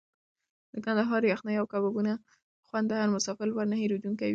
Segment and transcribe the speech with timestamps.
[0.73, 2.13] د کندهاري یخني او کبابونو
[2.67, 4.29] خوند د هر مسافر لپاره نه هېرېدونکی وي.